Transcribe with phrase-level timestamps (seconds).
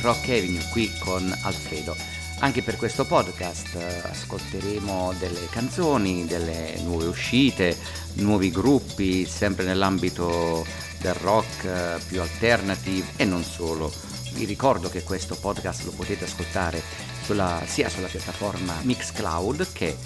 [0.00, 1.96] Rock Avenue qui con Alfredo.
[2.40, 7.76] Anche per questo podcast eh, ascolteremo delle canzoni, delle nuove uscite,
[8.14, 10.64] nuovi gruppi, sempre nell'ambito
[11.00, 13.92] del rock eh, più alternative e non solo.
[14.34, 16.80] Vi ricordo che questo podcast lo potete ascoltare
[17.24, 19.96] sulla, sia sulla piattaforma Mixcloud che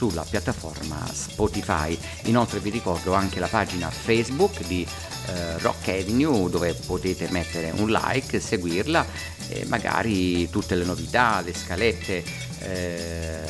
[0.00, 1.96] sulla piattaforma Spotify.
[2.22, 4.86] Inoltre vi ricordo anche la pagina Facebook di
[5.26, 9.04] eh, Rock Avenue dove potete mettere un like, seguirla
[9.48, 12.24] e magari tutte le novità, le scalette
[12.60, 13.40] eh,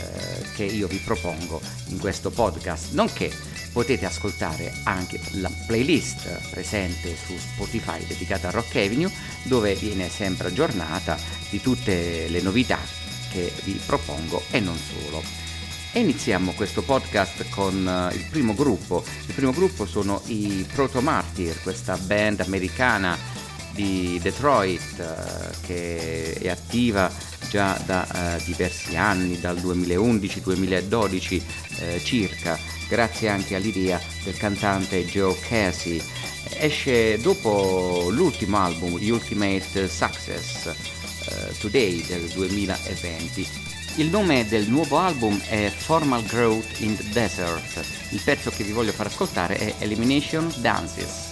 [0.56, 3.30] che io vi propongo in questo podcast, nonché
[3.72, 9.12] potete ascoltare anche la playlist presente su Spotify dedicata a Rock Avenue
[9.44, 11.16] dove viene sempre aggiornata
[11.48, 12.80] di tutte le novità
[13.30, 15.39] che vi propongo e non solo.
[15.92, 19.02] E iniziamo questo podcast con uh, il primo gruppo.
[19.26, 23.18] Il primo gruppo sono i Proto Martyr, questa band americana
[23.72, 27.10] di Detroit uh, che è attiva
[27.48, 31.42] già da uh, diversi anni, dal 2011-2012
[32.04, 32.56] circa,
[32.88, 36.00] grazie anche all'idea del cantante Joe Casey.
[36.56, 40.72] Esce dopo l'ultimo album, Ultimate Success,
[41.58, 43.69] Today del 2020
[44.00, 47.84] il nome del nuovo album è Formal Growth in the Desert.
[48.12, 51.29] Il pezzo che vi voglio far ascoltare è Elimination Dances.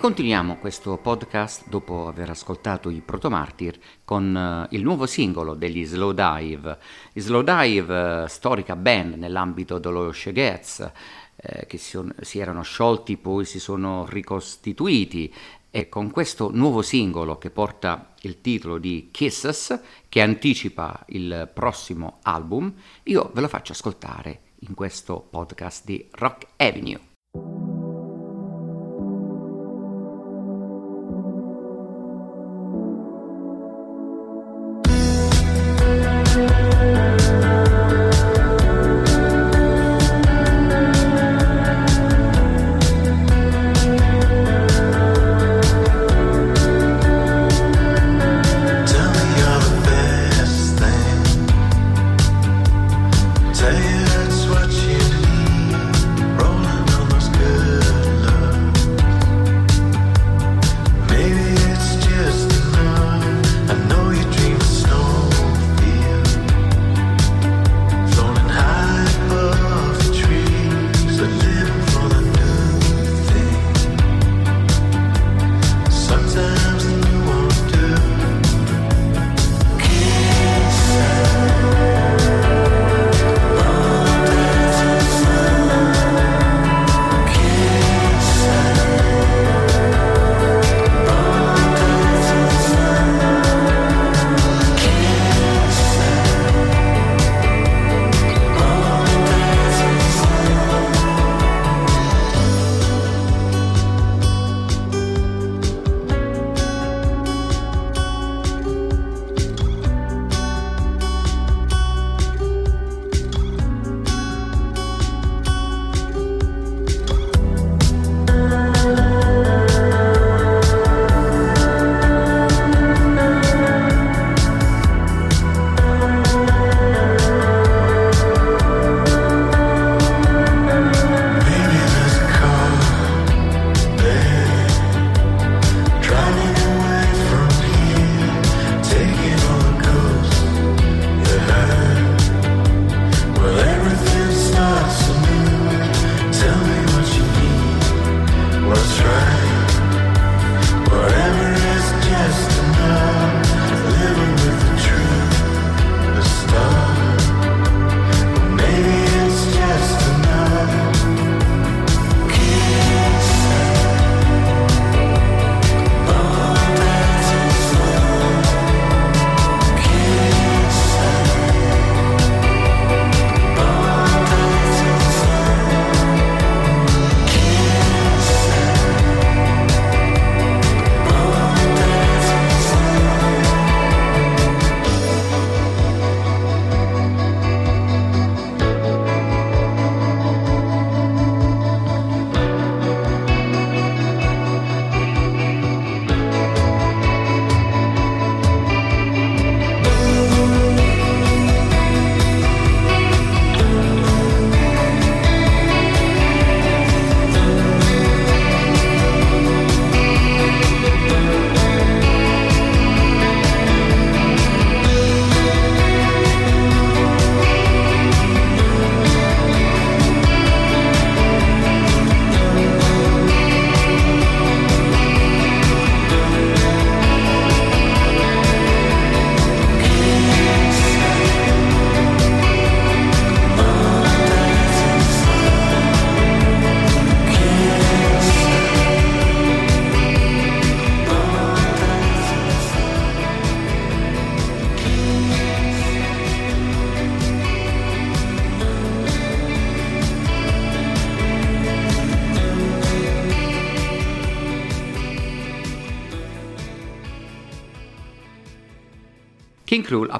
[0.00, 6.12] Continuiamo questo podcast dopo aver ascoltato i Protomartyr con uh, il nuovo singolo degli Slow
[6.12, 6.78] Dive.
[7.12, 10.92] I Slow Dive, uh, storica band nell'ambito dello shoegaze,
[11.36, 15.30] eh, che si, si, erano sciolti, poi si sono ricostituiti
[15.70, 22.20] e con questo nuovo singolo che porta il titolo di Kisses, che anticipa il prossimo
[22.22, 27.69] album, io ve lo faccio ascoltare in questo podcast di Rock Avenue.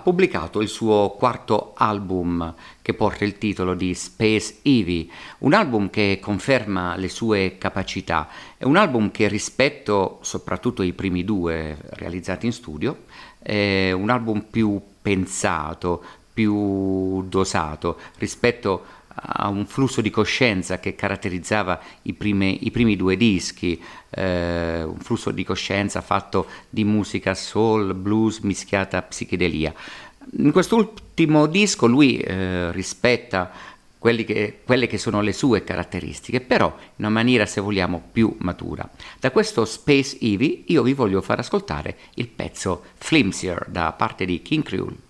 [0.00, 5.06] Pubblicato il suo quarto album che porta il titolo di Space Eevee,
[5.38, 11.24] un album che conferma le sue capacità, è un album che rispetto soprattutto i primi
[11.24, 13.04] due realizzati in studio,
[13.38, 16.02] è un album più pensato,
[16.32, 22.96] più dosato rispetto a a un flusso di coscienza che caratterizzava i, prime, i primi
[22.96, 29.74] due dischi, eh, un flusso di coscienza fatto di musica soul, blues mischiata a psichedelia.
[30.38, 33.50] In quest'ultimo disco lui eh, rispetta
[34.00, 38.88] che, quelle che sono le sue caratteristiche, però in una maniera, se vogliamo, più matura.
[39.18, 44.40] Da questo Space Eevee io vi voglio far ascoltare il pezzo Flimsier da parte di
[44.40, 45.09] King Creole.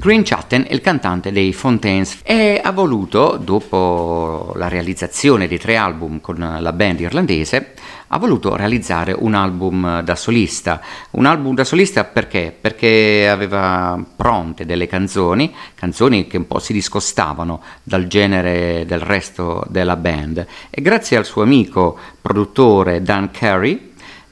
[0.00, 5.76] Green Chatten è il cantante dei Fontaines e ha voluto, dopo la realizzazione di tre
[5.76, 7.74] album con la band irlandese,
[8.08, 10.80] ha voluto realizzare un album da solista.
[11.10, 12.56] Un album da solista perché?
[12.58, 19.62] Perché aveva pronte delle canzoni, canzoni che un po' si discostavano dal genere del resto
[19.68, 23.89] della band e grazie al suo amico produttore Dan Carey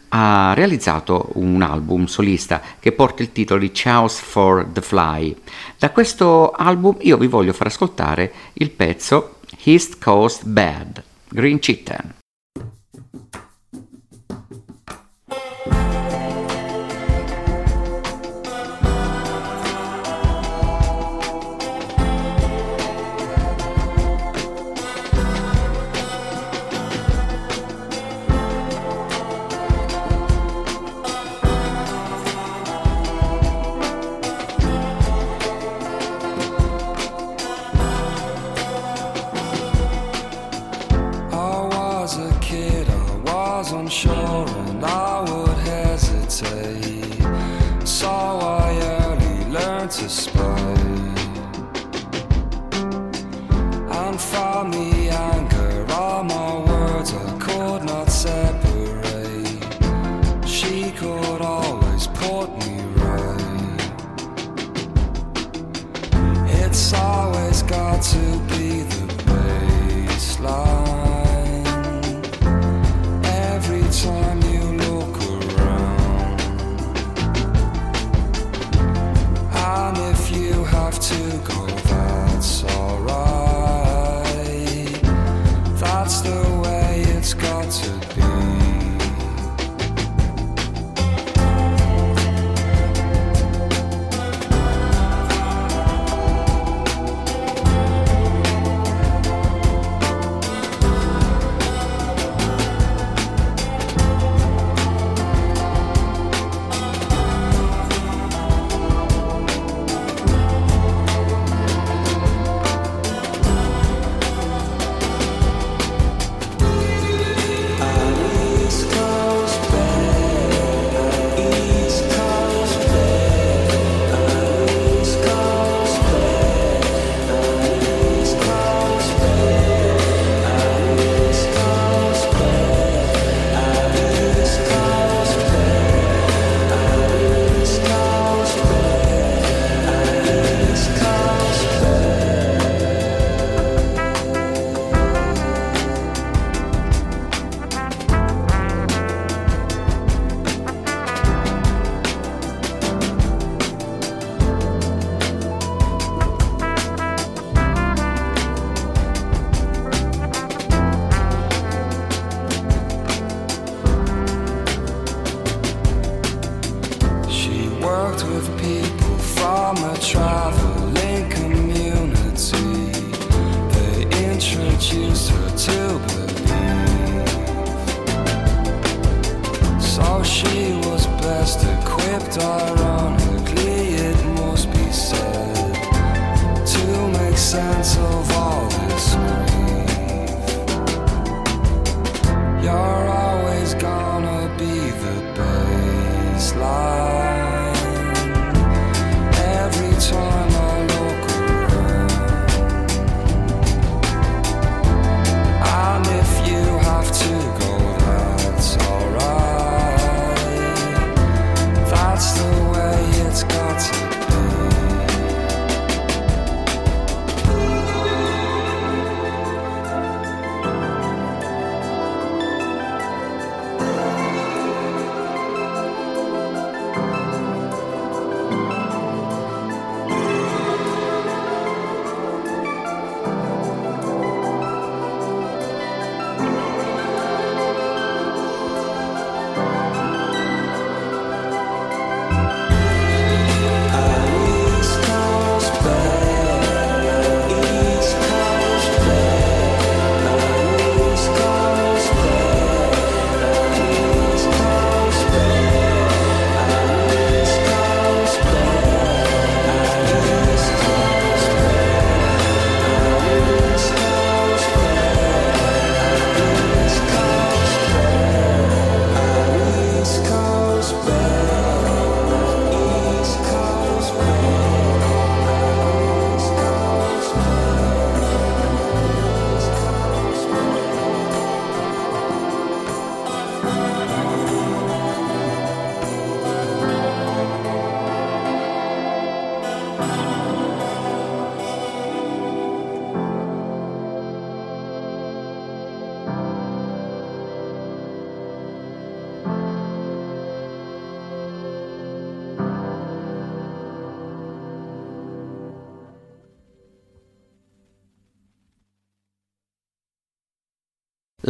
[0.09, 5.37] ha realizzato un album solista che porta il titolo di Chaos for the Fly.
[5.79, 12.18] Da questo album io vi voglio far ascoltare il pezzo East Coast Bad, Green Chicken.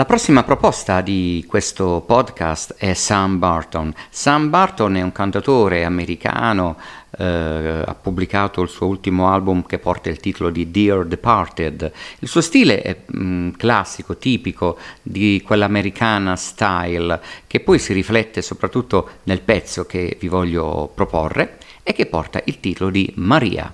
[0.09, 3.92] Prossima proposta di questo podcast è Sam Barton.
[4.09, 6.79] Sam Barton è un cantatore americano,
[7.18, 11.92] eh, ha pubblicato il suo ultimo album che porta il titolo di Dear Departed.
[12.21, 18.40] Il suo stile è mh, mm, classico, tipico di quell'americana style che poi si riflette
[18.40, 23.71] soprattutto nel pezzo che vi voglio proporre e che porta il titolo di Maria.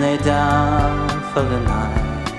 [0.00, 2.30] And lay down for the night.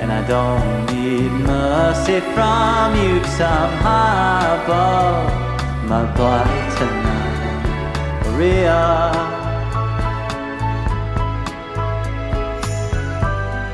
[0.00, 8.26] And I don't need mercy from you, cause I'm high above my body tonight.
[8.26, 9.24] Maria.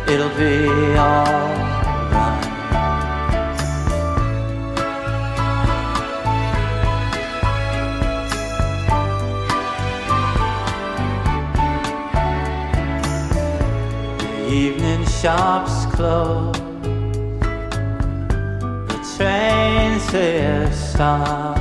[0.07, 1.54] it'll be alright.
[14.55, 16.55] Evening shops close,
[18.89, 21.59] the trains they stop.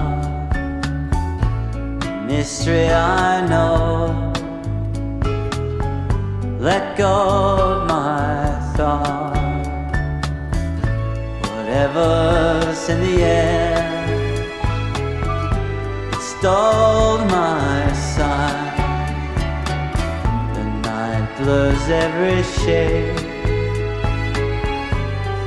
[2.27, 4.31] Mystery I know
[6.59, 7.15] let go
[7.71, 9.33] of my thought.
[11.41, 13.75] Whatever's in the air,
[16.11, 17.82] it stole my
[21.37, 23.19] blurs every shade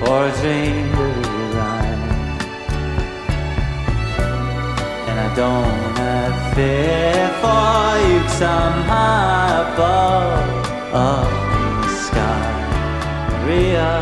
[0.01, 2.07] for a dream to realize.
[5.09, 12.49] And I don't have fear for you, cause I'm high above up in the sky,
[13.31, 13.93] Maria.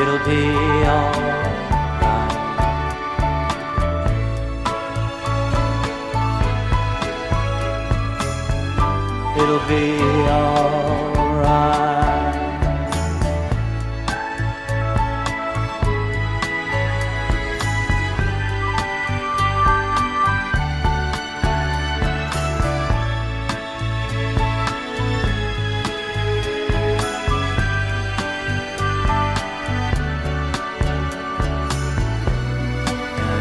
[0.00, 0.42] It'll be
[0.86, 1.23] alright.
[9.44, 10.64] It'll be alright.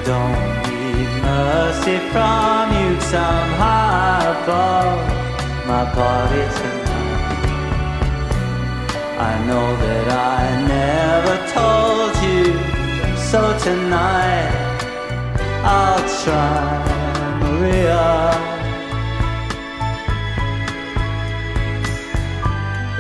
[0.04, 3.84] don't need mercy from you somehow
[5.66, 7.44] my body tonight.
[9.18, 10.44] I know that I
[10.76, 12.44] never told you,
[13.32, 14.52] so tonight
[15.64, 16.64] I'll try,
[17.42, 18.06] Maria.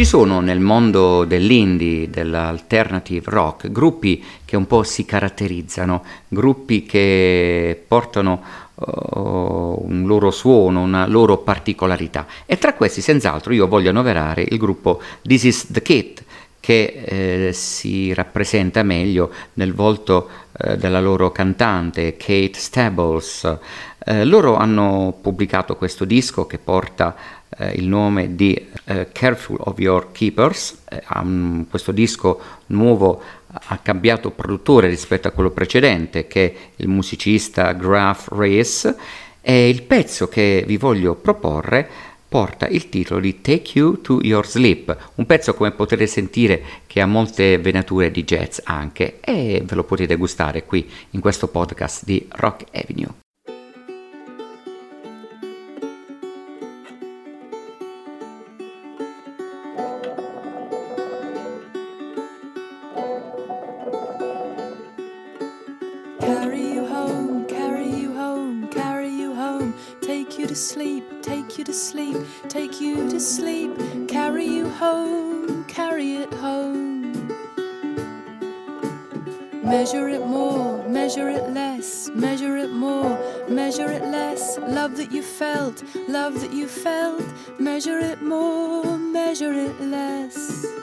[0.00, 7.84] Ci sono nel mondo dell'indie, dell'alternative rock, gruppi che un po' si caratterizzano, gruppi che
[7.86, 8.42] portano
[8.76, 12.26] uh, un loro suono, una loro particolarità.
[12.46, 16.24] E tra questi, senz'altro, io voglio annoverare il gruppo This Is The Kid,
[16.60, 20.30] che eh, si rappresenta meglio nel volto
[20.62, 23.58] eh, della loro cantante Kate Stables.
[24.02, 27.14] Eh, loro hanno pubblicato questo disco che porta
[27.58, 30.78] eh, il nome di eh, Careful of Your Keepers.
[31.14, 33.20] Um, questo disco nuovo
[33.52, 38.94] ha cambiato produttore rispetto a quello precedente, che è il musicista Graf Rees,
[39.40, 41.88] e il pezzo che vi voglio proporre
[42.30, 47.00] porta il titolo di Take You to Your Sleep, un pezzo come potete sentire che
[47.00, 52.04] ha molte venature di jazz anche e ve lo potete gustare qui in questo podcast
[52.04, 53.29] di Rock Avenue.
[79.70, 84.58] Measure it more, measure it less, measure it more, measure it less.
[84.58, 87.24] Love that you felt, love that you felt.
[87.58, 90.79] Measure it more, measure it less.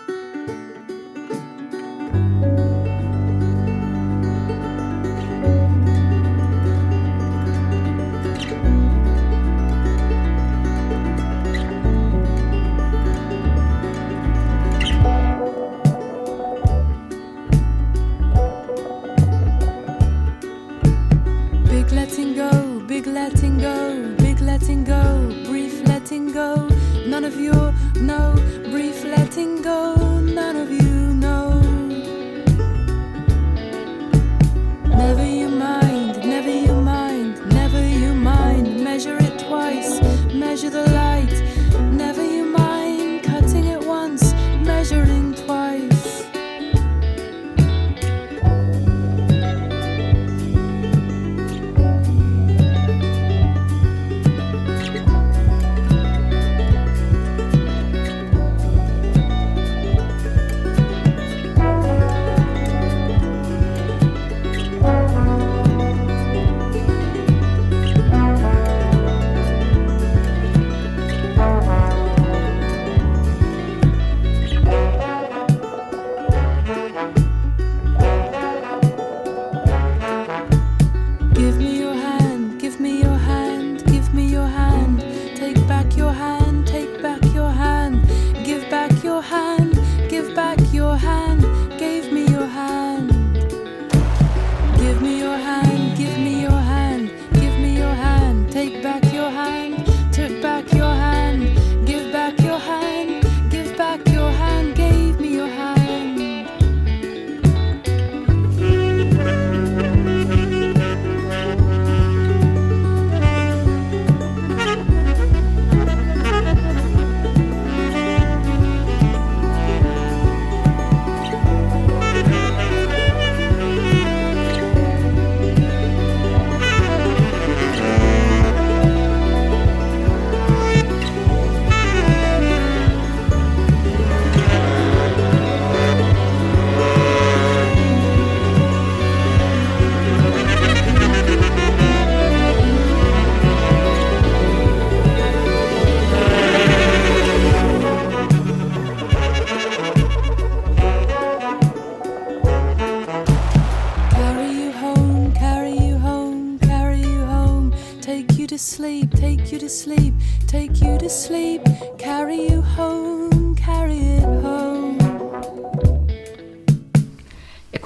[23.34, 26.70] letting go, big letting go, brief letting go.
[27.08, 27.67] None of your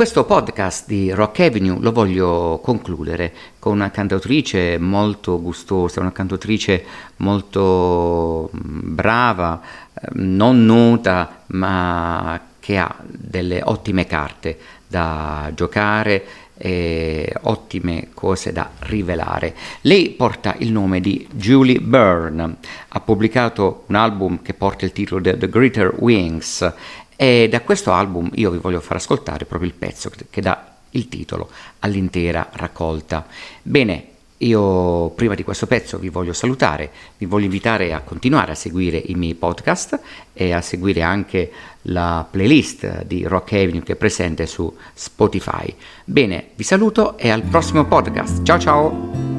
[0.02, 6.84] questo podcast di Rock Avenue lo voglio concludere con una cantautrice molto gustosa, una cantautrice
[7.18, 9.62] molto mm, brava,
[9.94, 16.26] ehm, non nota, ma che ha delle ottime carte da giocare
[16.58, 19.56] e ottime cose da rivelare.
[19.82, 22.56] Lei porta il nome di Julie Byrne,
[22.88, 26.74] ha pubblicato un album che porta il titolo The Greater Wings
[27.22, 31.08] e da questo album io vi voglio far ascoltare proprio il pezzo che dà il
[31.08, 33.28] titolo all'intera raccolta.
[33.62, 34.06] Bene,
[34.38, 38.98] io prima di questo pezzo vi voglio salutare, vi voglio invitare a continuare a seguire
[38.98, 40.00] i miei podcast
[40.34, 41.52] e a seguire anche
[41.84, 45.72] la playlist di Rock Avenue che è presente su Spotify.
[46.04, 48.42] Bene, vi saluto e al prossimo podcast.
[48.42, 49.30] Ciao ciao!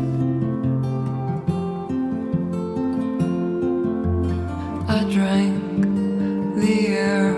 [4.86, 7.31] I drank the air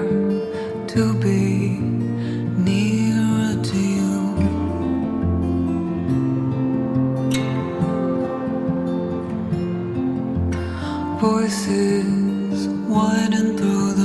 [11.24, 14.03] Voices widen through the